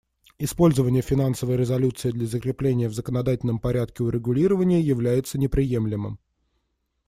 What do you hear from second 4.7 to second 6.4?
является неприемлемым.